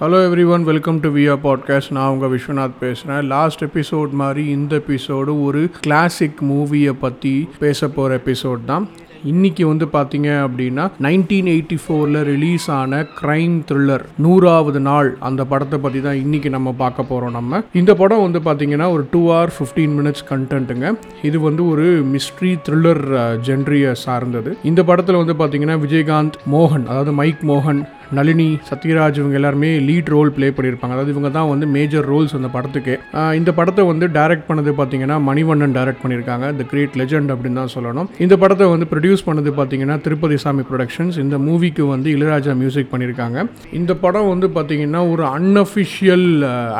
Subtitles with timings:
[0.00, 5.42] Hello everyone welcome to via podcast நான் உங்கள் விஸ்வநாத் பேசுகிறேன் லாஸ்ட் எபிசோட் மாதிரி இந்த எபிசோடு
[5.44, 8.88] ஒரு கிளாசிக் மூவியை பற்றி பேச போகிற எபிசோட் தான்.
[9.24, 15.78] இன்னைக்கு வந்து பார்த்தீங்க அப்படின்னா நைன்டீன் எயிட்டி ஃபோரில் ரிலீஸ் ஆன க்ரைம் த்ரில்லர் நூறாவது நாள் அந்த படத்தை
[15.78, 17.62] பற்றி தான் இன்னைக்கு நம்ம பார்க்க போகிறோம் நம்ம.
[17.72, 20.90] இந்த படம் வந்து பார்த்தீங்கன்னா ஒரு டூ ஹவர் ஃபிஃப்டீன் மினிட்ஸ் கண்டென்ட்டுங்க
[21.22, 23.04] இது வந்து ஒரு மிஸ்ட்ரி த்ரில்லர்
[23.48, 24.56] ஜென்ரியை சார்ந்தது.
[24.62, 27.82] இந்த படத்தில் வந்து பார்த்தீங்கன்னா விஜயகாந்த் மோகன் அதாவது மைக் மோகன்
[28.18, 30.94] நளினி சத்யராஜ் இவங்க எல்லாருமே லீட் ரோல் ப்ளே பண்ணியிருப்பாங்க.
[30.96, 32.94] அதாவது இவங்க தான் வந்து மேஜர் ரோல்ஸ் அந்த படத்துக்கு.
[33.40, 36.46] இந்த படத்தை வந்து டைரக்ட் பண்ணது பார்த்தீங்கன்னா மணிவண்ணன் டைரக்ட் பண்ணியிருக்காங்க.
[36.60, 38.08] த கிரேட் லெஜெண்ட் அப்படின்னு தான் சொல்லணும்.
[38.26, 43.46] இந்த படத்தை வந்து ப்ரொடியூஸ் பண்ணது பார்த்தீங்கன்னா திருப்பதி சாமி ப்ரொடக்ஷன்ஸ் இந்த மூவிக்கு வந்து இளையராஜா மியூசிக் பண்ணியிருக்காங்க.
[43.80, 46.26] இந்த படம் வந்து பார்த்தீங்கன்னா ஒரு அன்அஃபிஷியல்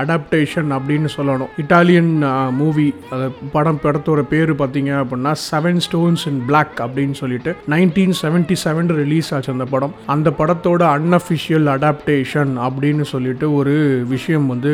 [0.03, 1.51] அடாப்டேஷன் அப்படின்னு சொல்லணும்.
[1.65, 2.13] இட்டாலியன்
[2.61, 3.27] மூவி அது
[3.57, 9.31] படம் படத்தோட பேர் பார்த்தீங்க அப்படின்னா செவன் ஸ்டோன்ஸ் இன் பிளாக் அப்படின்னு சொல்லிட்டு நைன்டீன் செவன்ட்டி செவன் ரிலீஸ்
[9.37, 9.95] ஆச்சு அந்த படம்.
[10.15, 13.75] அந்த படத்தோட அன்அஃப் ஆர்டிஃபிஷியல் அடாப்டேஷன் அப்படின்னு சொல்லிட்டு ஒரு
[14.09, 14.73] விஷயம் வந்து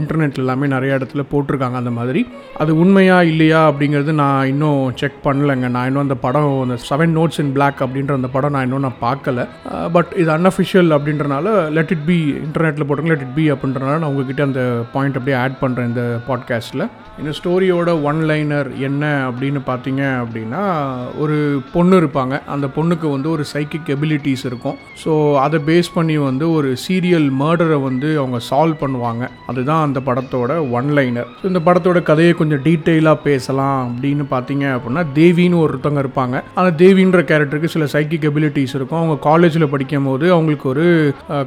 [0.00, 2.20] இன்டர்நெட் எல்லாமே நிறைய இடத்துல போட்டிருக்காங்க அந்த மாதிரி.
[2.62, 5.68] அது உண்மையா இல்லையா அப்படிங்கிறது நான் இன்னும் செக் பண்ணலைங்க.
[5.76, 9.02] நான் இன்னும் அந்த படம் அந்த செவன் நோட்ஸ் இன் பிளாக் அப்படின்ற அந்த படம் நான் இன்னும் நான்
[9.06, 9.46] பார்க்கல.
[9.96, 14.48] பட் இது அன்அஃபிஷியல் அப்படின்றனால லெட் இட் பி இன்டர்நெட்டில் போட்டுங்க லெட் இட் பி அப்படின்றனால நான் உங்ககிட்ட
[14.50, 14.62] அந்த
[14.94, 16.86] பாயிண்ட் அப்படியே ஆட் பண்ணுறேன் இந்த பாட்காஸ்ட்டில்
[17.20, 20.62] இந்த ஸ்டோரியோட ஒன் லைனர் என்ன அப்படின்னு பார்த்தீங்க அப்படின்னா
[21.22, 21.36] ஒரு
[21.72, 22.34] பொண்ணு இருப்பாங்க.
[22.54, 24.76] அந்த பொண்ணுக்கு வந்து ஒரு சைக்கிக் எபிலிட்டிஸ் இருக்கும்.
[25.04, 25.12] ஸோ
[25.44, 29.24] அதை பேஸ் பண்ணி வந்து ஒரு சீரியல் மர்டரை வந்து அவங்க சால்வ் பண்ணுவாங்க.
[29.50, 35.04] அதுதான் அந்த படத்தோட ஒன் லைனர் ஸோ இந்த படத்தோட கதையை கொஞ்சம் டீட்டெயிலாக பேசலாம் அப்படின்னு பார்த்தீங்க அப்படின்னா
[35.18, 36.36] தேவின்னு ஒருத்தவங்க இருப்பாங்க.
[36.60, 39.00] அந்த தேவின்ற கேரக்டருக்கு சில சைக்கிக் எபிலிட்டிஸ் இருக்கும்.
[39.02, 40.86] அவங்க காலேஜில் படிக்கும் போது அவங்களுக்கு ஒரு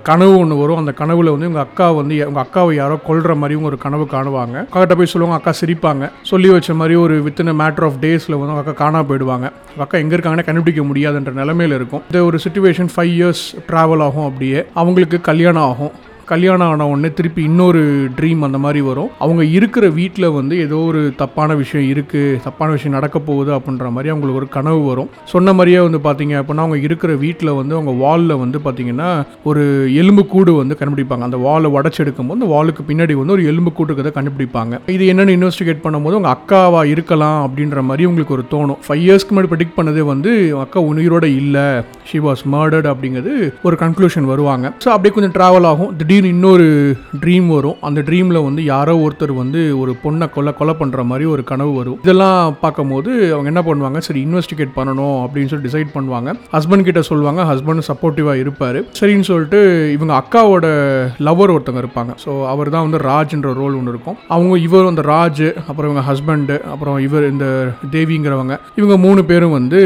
[0.09, 0.81] கனவு ஒன்று வரும்.
[0.83, 4.57] அந்த கனவுல வந்து உங்கள் அக்கா வந்து உங்கள் அக்காவை யாரோ கொல்ற மாதிரி ஒரு கனவு காணுவாங்க.
[4.67, 6.11] அக்காட்ட போய் சொல்லுவாங்க அக்கா சிரிப்பாங்க.
[6.31, 9.47] சொல்லி வச்ச மாதிரி ஒரு வித்தின் மேட்டர் ஆஃப் டேஸில் வந்து அக்கா காணா போயிடுவாங்க.
[9.83, 12.01] அக்கா எங்கே இருக்காங்கன்னு கண்டுபிடிக்க முடியாதுன்ற நிலமையில இருக்கும்.
[12.09, 14.20] இந்த ஒரு சுச்சுவேஷன் ஃபைவ் இயர்ஸ் ட்ராவல் ஆகும்.
[14.25, 15.91] அப்படியே அவங்களுக்கு கல்யாணம் ஆகும்.
[16.33, 17.81] கல்யாணம் ஆன உடனே திருப்பி இன்னொரு
[18.17, 19.09] ட்ரீம் அந்த மாதிரி வரும்.
[19.23, 24.11] அவங்க இருக்கிற வீட்டில் வந்து ஏதோ ஒரு தப்பான விஷயம் இருக்குது தப்பான விஷயம் நடக்க போகுது அப்படின்ற மாதிரி
[24.13, 25.09] அவங்களுக்கு ஒரு கனவு வரும்.
[25.33, 29.09] சொன்ன மாதிரியே வந்து பார்த்தீங்க அப்படின்னா அவங்க இருக்கிற வீட்டில் வந்து அவங்க வாலில் வந்து பார்த்தீங்கன்னா
[29.51, 29.63] ஒரு
[30.01, 31.27] எலும்பு கூடு வந்து கண்டுபிடிப்பாங்க.
[31.29, 34.79] அந்த வாலை உடச்செடுக்கும் போது அந்த வாலுக்கு பின்னாடி வந்து ஒரு எலும்பு கூடு இருக்கிறத கண்டுபிடிப்பாங்க.
[34.95, 38.79] இது என்னென்னு இன்வெஸ்டிகேட் பண்ணும்போது அவங்க அக்காவா இருக்கலாம் அப்படின்ற மாதிரி உங்களுக்கு ஒரு தோணும்.
[38.87, 40.31] ஃபைவ் இயர்ஸ்க்கு முன்னாடி ப்ரெடிக்ட் பண்ணது வந்து
[40.63, 41.67] அக்கா உயிரோட இல்லை.
[42.09, 43.33] ஷி வாஸ் மர்டர்ட் அப்படிங்கிறது
[43.67, 44.65] ஒரு கன்க்ளூஷன் வருவாங்க.
[44.85, 45.93] ஸோ அப்படியே கொஞ்சம் ட்ராவல் ஆகும்.
[45.99, 46.65] திடீர் திடீர்னு இன்னொரு
[47.21, 47.77] ட்ரீம் வரும்.
[47.87, 51.97] அந்த ட்ரீமில் வந்து யாரோ ஒருத்தர் வந்து ஒரு பொண்ணை கொலை கொலை பண்ணுற மாதிரி ஒரு கனவு வரும்.
[52.05, 53.99] இதெல்லாம் பார்க்கும்போது அவங்க என்ன பண்ணுவாங்க?
[54.07, 56.29] சரி இன்வெஸ்டிகேட் பண்ணணும் அப்படின்னு சொல்லி டிசைட் பண்ணுவாங்க.
[56.55, 57.41] ஹஸ்பண்ட் கிட்ட சொல்லுவாங்க.
[57.51, 58.79] ஹஸ்பண்ட் சப்போர்ட்டிவாக இருப்பார்.
[58.99, 59.61] சரின்னு சொல்லிட்டு
[59.95, 60.67] இவங்க அக்காவோட
[61.29, 62.13] லவர் ஒருத்தவங்க இருப்பாங்க.
[62.25, 64.19] ஸோ அவர் தான் வந்து ராஜ்ன்ற ரோல் ஒன்று இருக்கும்.
[64.37, 67.47] அவங்க இவர் அந்த ராஜ் அப்புறம் இவங்க ஹஸ்பண்டு அப்புறம் இவர் இந்த
[67.97, 69.81] தேவிங்கிறவங்க இவங்க மூணு பேரும் வந்து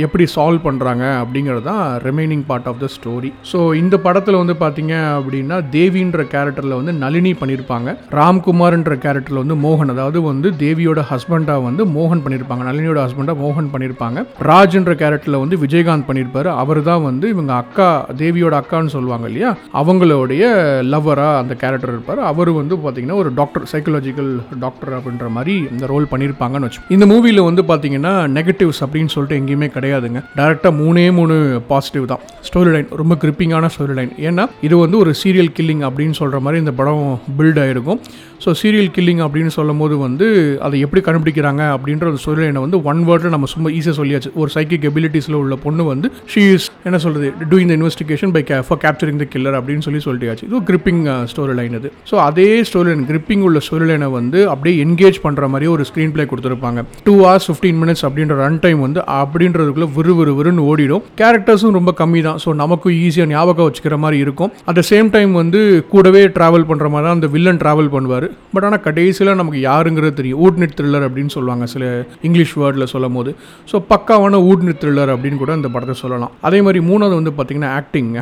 [0.00, 4.94] எப்படி சால்வ் பண்ணுறாங்க அப்படிங்கிறது தான் remaining part of the story so இந்த படத்தில் வந்து பார்த்தீங்க
[5.16, 7.88] அப்படின்னா தேவின்ற கேரக்டரில் வந்து நளினி பண்ணியிருப்பாங்க
[8.20, 14.18] ராம்குமார்ன்ற கேரக்டரில் வந்து மோகன் அதாவது வந்து தேவியோட ஹஸ்பண்டாக வந்து மோகன் பண்ணியிருப்பாங்க நளினியோட ஹஸ்பண்டாக மோகன் பண்ணியிருப்பாங்க
[14.50, 17.88] ராஜ்ன்ற கேரக்டரில் வந்து விஜயகாந்த் பண்ணியிருப்பாரு அவர் தான் வந்து இவங்க அக்கா
[18.20, 19.50] தேவியோட அக்கான்னு சொல்லுவாங்க இல்லையா?
[19.80, 20.42] அவங்களுடைய
[20.90, 22.20] லவ்வராக அந்த கேரக்டர் இருப்பார்.
[22.30, 24.30] அவர் வந்து பார்த்தீங்கன்னா ஒரு டாக்டர் சைக்கலாஜிக்கல்
[24.60, 29.68] டாக்டர் அப்படின்ற மாதிரி இந்த ரோல் பண்ணியிருப்பாங்கன்னு வச்சு இந்த மூவியில் வந்து பார்த்தீங்கன்னா நெகட்டிவ்ஸ் அப்படின்னு சொல்லிட்டு எங்கேயுமே
[29.80, 30.22] கிடையாதுங்க.
[30.40, 31.36] டேரெக்டாக மூணே மூணு
[31.72, 32.24] பாசிட்டிவ் தான்.
[32.48, 36.62] ஸ்டோரி லைன் ரொம்ப கிரிப்பிங்கான ஸ்டோரி லைன் ஏன்னா இது வந்து ஒரு சீரியல் கில்லிங் அப்படின்னு சொல்கிற மாதிரி
[36.64, 37.06] இந்த படம்
[37.38, 38.00] பில்ட் ஆகிருக்கும்
[38.44, 40.26] ஸோ சீரியல் கில்லிங் அப்படின்னு சொல்லும் போது வந்து
[40.66, 44.30] அதை எப்படி கண்டுபிடிக்கிறாங்க அப்படின்ற ஒரு ஸ்டோரி லைனை வந்து ஒன் வேர்டில் நம்ம சும்மா ஈஸியாக சொல்லியாச்சு.
[44.40, 48.80] ஒரு சைக்கிக் எபிலிட்டிஸில் உள்ள பொண்ணு வந்து ஷீ இஸ் என்ன சொல்கிறது doing the investigation by for
[48.84, 50.44] capturing the killer அப்படின்னு சொல்லி சொல்லியாச்சு.
[50.48, 51.02] இது கிரிப்பிங்
[51.32, 51.90] ஸ்டோரி லைன் இது.
[52.10, 56.14] ஸோ அதே ஸ்டோரி லைன் கிரிப்பிங் உள்ள ஸ்டோரி லைனை வந்து அப்படியே என்கேஜ் பண்ணுற மாதிரி ஒரு ஸ்க்ரீன்
[56.14, 56.82] ப்ளே கொடுத்துருப்பாங்க.
[57.08, 61.04] டூ ஹவர்ஸ் ஃபிஃப்டீன் மினிட்ஸ் அப்படின்ற ரன் டைம் வந்து அப்படின்றது அப்படின்றதுக்குள்ள விறு விறு விறுன்னு ஓடிடும்.
[61.20, 64.50] கேரக்டர்ஸும் ரொம்ப கம்மி தான் ஸோ நமக்கும் ஈஸியாக ஞாபகம் வச்சுக்கிற மாதிரி இருக்கும்.
[64.70, 65.60] அட் த சேம் டைம் வந்து
[65.92, 68.26] கூடவே ட்ராவல் பண்ணுற மாதிரி தான் அந்த வில்லன் ட்ராவல் பண்ணுவார்.
[68.54, 70.40] பட் ஆனால் கடைசியில் நமக்கு யாருங்கிறது தெரியும்.
[70.46, 71.66] ஊட்னிட் த்ரில்லர் அப்படின்னு சொல்லுவாங்க.
[71.74, 71.84] சில
[72.28, 73.32] இங்கிலீஷ் வேர்டில் சொல்லும் போது
[73.72, 76.34] ஸோ பக்காவான ஊட்னிட் த்ரில்லர் அப்படின்னு கூட இந்த படத்தை சொல்லலாம்.
[76.48, 78.20] அதே மாதிரி மூணாவது வந்து பார்த்திங்கன்னா ஆக்டிங்க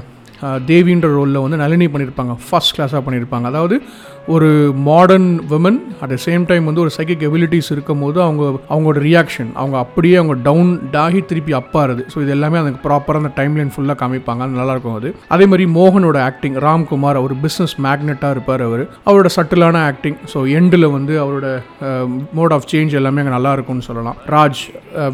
[0.71, 3.77] தேவின்ற ரோலில் வந்து நளினி பண்ணியிருப்பாங்க ஃபர்ஸ்ட் கிளாஸாக பண்ணியிருப்பாங்க அதாவது
[4.35, 4.49] ஒரு
[4.87, 8.43] modern women at the same time வந்து ஒரு சைக்கிக் எபிலிட்டிஸ் இருக்கும் போது அவங்க
[8.73, 13.31] அவங்களோட ரியாக்ஷன் அவங்க அப்படியே அவங்க டவுன் டாகி திருப்பி அப்பாருது ஸோ இது எல்லாமே அந்த ப்ராப்பராக அந்த
[13.39, 14.41] டைம் லைன் ஃபுல்லாக காமிப்பாங்க.
[14.47, 15.11] அது நல்லா இருக்கும் அது.
[15.35, 18.83] அதே மாதிரி மோகனோட ஆக்டிங் ராம்குமார் அவர் பிஸ்னஸ் மேக்னெட்டாக இருப்பார் அவர்.
[19.09, 21.47] அவரோட சட்டிலான ஆக்டிங் ஸோ எண்டில் வந்து அவரோட
[22.41, 24.19] மோட் ஆஃப் சேஞ்ச் எல்லாமே அங்கே நல்லா இருக்கும்னு சொல்லலாம்.
[24.37, 24.63] ராஜ்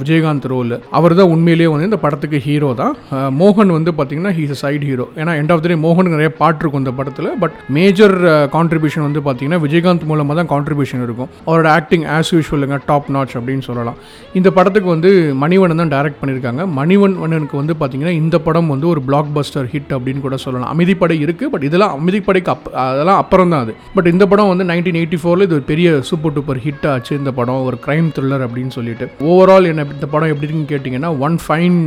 [0.02, 2.94] விஜயகாந்த் ரோல் அவர் தான் உண்மையிலேயே வந்து இந்த படத்துக்கு ஹீரோ தான்.
[3.42, 6.84] மோகன் வந்து பார்த்தீங்கன்னா ஹீஸ் சைடு ஹீரோ ஏன்னா எண்ட் ஆஃப் த டே மோகனுக்கு நிறைய பாட்டு இருக்கும்
[6.86, 8.16] இந்த படத்தில் பட் மேஜர்
[8.58, 11.30] கான்ட்ரிபியூஷன் கான்ட்ரிபியூஷன் வந்து பார்த்தீங்கன்னா விஜயகாந்த் மூலமாக தான் கான்ட்ரிபியூஷன் இருக்கும்.
[11.48, 13.98] அவரோட ஆக்டிங் ஆஸ் யூஷுவலுங்க டாப் நாச் அப்படின்னு சொல்லலாம்.
[14.38, 15.10] இந்த படத்துக்கு வந்து
[15.42, 16.62] மணிவண்ணன் தான் டைரக்ட் பண்ணியிருக்காங்க.
[16.80, 20.70] மணிவண்ணனுக்கு வந்து பார்த்தீங்கன்னா இந்த படம் வந்து ஒரு பிளாக் பஸ்டர் ஹிட் அப்படின்னு கூட சொல்லலாம்.
[20.74, 23.74] அமைதிப்படை இருக்குது பட் இதெல்லாம் அமைதிப்படைக்கு அப் அதெல்லாம் அப்புறம் தான் அது.
[23.96, 27.32] பட் இந்த படம் வந்து நைன்டீன் எயிட்டி ஃபோரில் இது ஒரு பெரிய சூப்பர் டூப்பர் ஹிட் ஆச்சு இந்த
[27.40, 27.62] படம்.
[27.68, 29.06] ஒரு கிரைம் த்ரில்லர் அப்படின்னு சொல்லிட்டு.
[29.30, 31.80] ஓவரால் என்ன இந்த படம் எப்படி கேட்டிங்கன்னா ஒன் ஃபைன்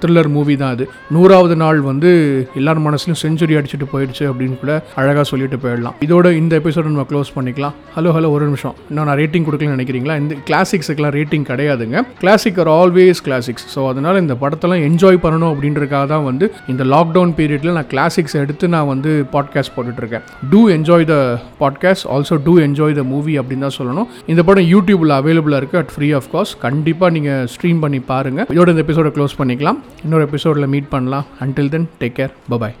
[0.00, 0.84] த்ரில்லர் மூவி தான் அது.
[1.14, 2.10] நூறாவது நாள் வந்து
[2.58, 5.85] எல்லார் மனசுலையும் செஞ்சுரி அடிச்சுட்டு போயிடுச்சு அப்படின்னு கூட அழகாக சொல்லிட்டு போயிடலாம்.
[6.04, 7.74] இதோட இந்த எபிசோட நம்ம க்ளோஸ் பண்ணிக்கலாம்.
[7.96, 8.74] ஹலோ ஹலோ ஒரு நிமிஷம்.
[8.90, 10.16] இன்னும் நான் ரேட்டிங் கொடுக்கலன்னு நினைக்கிறீங்களா?
[10.22, 12.02] இந்த கிளாசிக்ஸுக்கெல்லாம் ரேட்டிங் கிடையாதுங்க.
[12.22, 17.34] Classic are always classics so அதனால் இந்த படத்தெல்லாம் என்ஜாய் பண்ணணும் அப்படின்றக்காக தான் வந்து இந்த லாக்டவுன்
[17.40, 20.24] பீரியடில் நான் கிளாசிக்ஸ் எடுத்து நான் வந்து பாட்காஸ்ட் போட்டுட்ருக்கேன்.
[20.52, 21.16] To enjoy the
[21.62, 24.08] podcast also to enjoy the movie அப்படின்னு தான் சொல்லணும்.
[24.32, 28.68] இந்த படம் யூடியூப்பில் அவைலபிளாக இருக்குது அட் ஃப்ரீ ஆஃப் காஸ்ட் கண்டிப்பாக நீங்கள் ஸ்ட்ரீம் பண்ணி பாருங்கள் இதோட
[28.74, 29.80] இந்த எபிசோட க்ளோஸ் பண்ணிக்கலாம்.
[30.06, 31.26] இன்னொரு எபிசோடில் மீட் பண்ணலாம்.
[31.46, 32.74] Until then take care bye bye